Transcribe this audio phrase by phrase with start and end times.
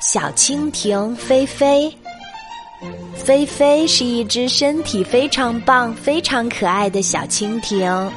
[0.00, 1.94] 小蜻蜓菲菲，
[3.14, 8.10] 菲菲是一只身体非常棒、非常可爱的小蜻蜓。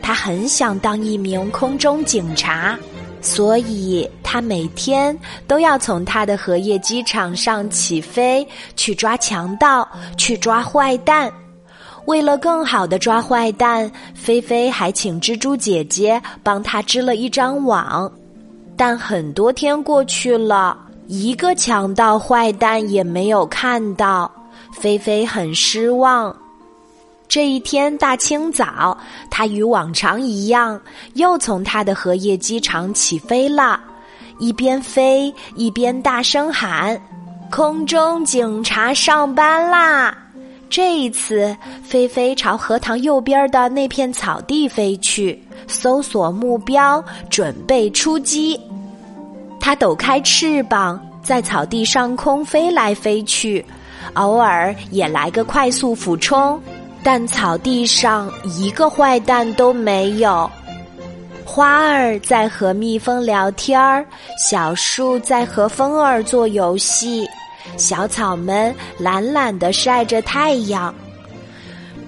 [0.00, 2.78] 它很想当一名空中警察，
[3.20, 9.86] 所以它每天都要从它的荷叶机场上起飞，去抓强盗，
[10.16, 11.30] 去抓坏蛋。
[12.06, 18.10] 为了更好的抓坏蛋，菲菲还请蜘蛛姐姐帮她织了一张网。
[18.78, 20.86] 但很多天过去了。
[21.08, 24.30] 一个强盗坏蛋也没有看到，
[24.72, 26.36] 菲菲很失望。
[27.26, 28.96] 这一天大清早，
[29.30, 30.78] 他与往常一样，
[31.14, 33.80] 又从他的荷叶机场起飞了，
[34.38, 37.00] 一边飞一边大声喊
[37.50, 40.14] ：“空中警察上班啦！”
[40.68, 48.60] 这一次，菲菲朝荷塘右边的那片草地飞去，搜索目标，准备出击。
[49.68, 53.62] 它抖开翅膀，在草地上空飞来飞去，
[54.14, 56.58] 偶尔也来个快速俯冲，
[57.02, 60.50] 但草地上一个坏蛋都没有。
[61.44, 64.02] 花儿在和蜜蜂聊天儿，
[64.38, 67.28] 小树在和风儿做游戏，
[67.76, 70.94] 小草们懒懒地晒着太阳，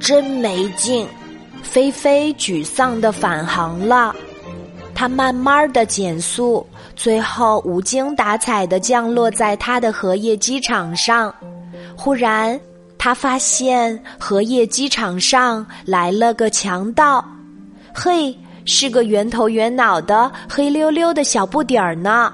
[0.00, 1.06] 真没劲。
[1.62, 4.16] 菲菲沮丧地返航了，
[5.00, 6.66] 它慢慢的减速。
[6.94, 11.34] 最后无精打采的降落在他的荷叶机场上，
[11.96, 12.60] 忽然
[12.98, 17.24] 他发现荷叶机场上来了个强盗，
[17.94, 22.30] 嘿，是个圆头圆脑的黑溜溜的小不点儿呢。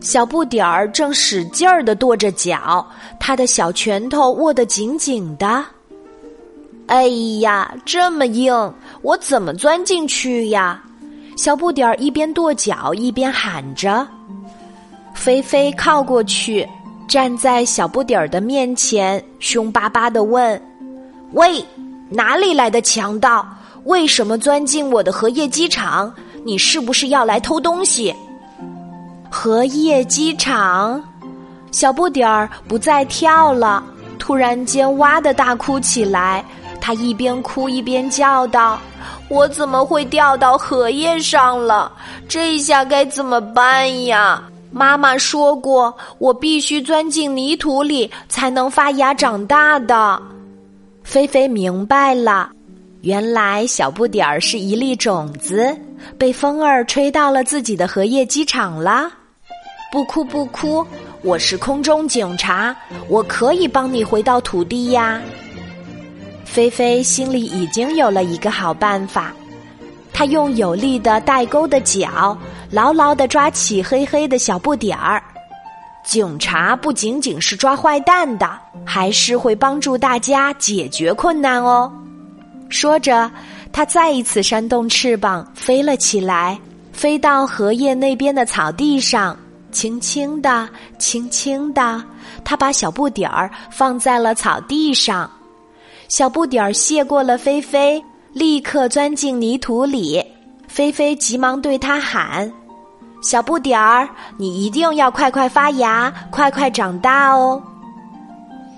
[0.00, 2.86] 小不点儿正使劲儿的跺着脚，
[3.20, 5.62] 他的小拳头握得紧紧的。
[6.86, 7.06] 哎
[7.40, 10.82] 呀，这么硬，我怎么钻进去呀？
[11.36, 14.08] 小不点儿一边跺脚一边喊着
[15.12, 16.66] ：“菲菲靠过去，
[17.06, 20.60] 站在小不点儿的面前，凶巴巴的问
[21.32, 21.62] ：‘喂，
[22.08, 23.46] 哪里来的强盗？
[23.84, 26.12] 为什么钻进我的荷叶机场？
[26.42, 28.14] 你是不是要来偷东西？’
[29.30, 31.02] 荷叶机场，
[31.70, 33.84] 小不点儿不再跳了，
[34.18, 36.42] 突然间哇的大哭起来。
[36.80, 38.80] 他一边哭一边叫道。”
[39.28, 41.92] 我怎么会掉到荷叶上了？
[42.28, 44.42] 这下该怎么办呀？
[44.70, 50.20] 妈妈说过，我必须钻进泥土里才能发芽长大的。
[51.02, 52.50] 菲菲明白了，
[53.00, 55.74] 原来小不点儿是一粒种子，
[56.18, 59.10] 被风儿吹到了自己的荷叶机场了。
[59.90, 60.84] 不哭不哭，
[61.22, 62.76] 我是空中警察，
[63.08, 65.22] 我可以帮你回到土地呀。
[66.46, 69.30] 菲菲心里已经有了一个好办法，
[70.12, 72.36] 她用有力的带钩的脚
[72.70, 75.22] 牢牢地抓起黑黑的小不点儿。
[76.02, 81.92] 警察不仅仅是抓坏蛋的，还是会帮助大家解决困难哦。
[82.68, 83.30] 说着，
[83.72, 86.58] 他再一次扇动翅膀飞了起来，
[86.92, 89.36] 飞到荷叶那边的草地上，
[89.72, 92.02] 轻轻地、轻轻地，
[92.44, 95.30] 他把小不点儿放在了草地上。
[96.08, 98.02] 小不点儿谢过了菲菲，
[98.32, 100.24] 立刻钻进泥土里。
[100.68, 102.52] 菲菲急忙对他喊
[103.22, 107.60] ：“小不点儿，你一定要快快发芽，快快长大哦！”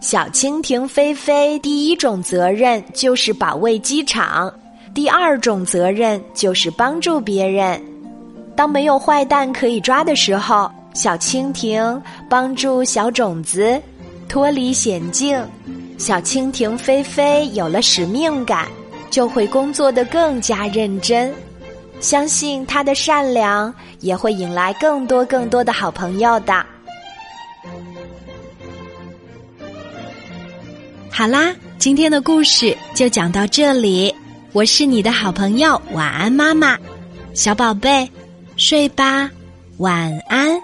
[0.00, 4.52] 小蜻蜓菲菲第一种责任就是保卫机场，
[4.92, 7.80] 第二种责任就是帮助别人。
[8.54, 13.80] 当没有坏蛋可以抓的时候，小蜻蜓帮助小种子
[14.28, 15.42] 脱离险境。
[16.04, 18.68] 小蜻蜓菲菲有了使命感，
[19.08, 21.32] 就会工作的更加认真。
[21.98, 26.62] 相信他的善良也会引来更多更多的好朋友的。
[31.10, 34.14] 好啦，今天的故事就讲到这里。
[34.52, 36.76] 我是你的好朋友，晚安，妈妈，
[37.32, 38.06] 小宝贝，
[38.58, 39.30] 睡吧，
[39.78, 40.60] 晚安。